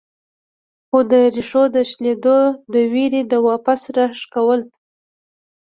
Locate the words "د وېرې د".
2.73-3.33